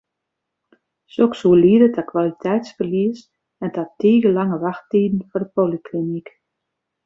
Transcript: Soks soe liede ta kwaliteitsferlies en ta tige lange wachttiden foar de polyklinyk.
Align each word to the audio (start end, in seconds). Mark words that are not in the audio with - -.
Soks 1.15 1.37
soe 1.43 1.59
liede 1.63 1.89
ta 1.95 2.03
kwaliteitsferlies 2.11 3.19
en 3.63 3.69
ta 3.75 3.83
tige 3.99 4.29
lange 4.37 4.57
wachttiden 4.63 5.27
foar 5.29 5.41
de 5.45 5.47
polyklinyk. 5.55 6.27